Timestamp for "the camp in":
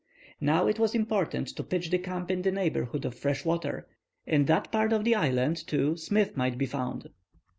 1.91-2.41